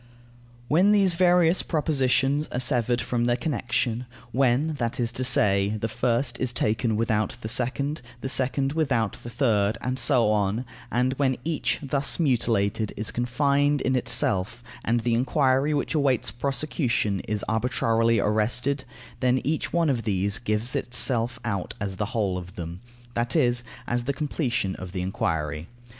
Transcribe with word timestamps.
When 0.67 0.93
these 0.93 1.13
various 1.13 1.61
propositions 1.61 2.47
are 2.47 2.59
severed 2.59 3.01
from 3.01 3.25
their 3.25 3.35
connection; 3.35 4.07
when, 4.31 4.73
that 4.79 4.99
is 4.99 5.11
to 5.11 5.23
say, 5.23 5.77
the 5.79 5.87
first 5.87 6.39
is 6.39 6.51
taken 6.51 6.95
without 6.95 7.37
the 7.41 7.47
second, 7.47 8.01
the 8.21 8.27
second 8.27 8.73
without 8.73 9.17
the 9.21 9.29
third, 9.29 9.77
and 9.79 9.99
so 9.99 10.31
on, 10.31 10.65
and 10.91 11.13
when 11.17 11.37
each, 11.43 11.77
thus 11.83 12.19
mutilated, 12.19 12.95
is 12.97 13.11
confined 13.11 13.81
in 13.81 13.95
itself 13.95 14.63
and 14.83 15.01
the 15.01 15.13
enquiry 15.13 15.71
which 15.71 15.93
awaits 15.93 16.31
prosecution 16.31 17.19
is 17.27 17.45
arbitrarily 17.47 18.17
arrested, 18.19 18.85
then 19.19 19.39
each 19.43 19.71
one 19.71 19.87
of 19.87 20.01
these 20.01 20.39
gives 20.39 20.75
itself 20.75 21.39
out 21.45 21.75
as 21.79 21.97
the 21.97 22.05
whole 22.17 22.39
of 22.39 22.55
them, 22.55 22.81
that 23.13 23.35
is, 23.35 23.63
as 23.85 24.05
the 24.05 24.13
completion 24.13 24.75
of 24.77 24.93
the 24.93 25.01
enquiry. 25.03 25.67